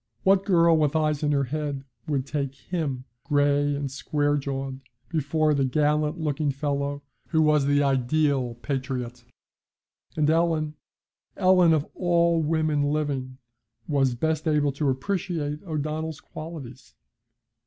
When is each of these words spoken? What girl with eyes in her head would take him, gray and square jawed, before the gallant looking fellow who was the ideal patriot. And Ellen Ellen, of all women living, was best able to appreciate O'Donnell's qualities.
What 0.23 0.45
girl 0.45 0.75
with 0.77 0.95
eyes 0.95 1.21
in 1.21 1.31
her 1.31 1.43
head 1.43 1.83
would 2.07 2.25
take 2.25 2.55
him, 2.55 3.05
gray 3.23 3.75
and 3.75 3.91
square 3.91 4.35
jawed, 4.35 4.79
before 5.09 5.53
the 5.53 5.63
gallant 5.63 6.19
looking 6.19 6.49
fellow 6.49 7.03
who 7.27 7.39
was 7.39 7.67
the 7.67 7.83
ideal 7.83 8.55
patriot. 8.63 9.23
And 10.17 10.27
Ellen 10.27 10.73
Ellen, 11.37 11.71
of 11.71 11.85
all 11.93 12.41
women 12.41 12.81
living, 12.81 13.37
was 13.87 14.15
best 14.15 14.47
able 14.47 14.71
to 14.71 14.89
appreciate 14.89 15.61
O'Donnell's 15.65 16.19
qualities. 16.19 16.95